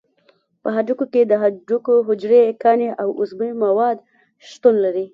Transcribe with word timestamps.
په 0.61 0.69
هډوکي 0.75 1.05
کې 1.13 1.21
د 1.25 1.33
هډوکو 1.41 1.93
حجرې، 2.07 2.41
کاني 2.63 2.89
او 3.01 3.09
عضوي 3.21 3.51
مواد 3.63 3.97
شتون 4.49 4.75
لري. 4.85 5.05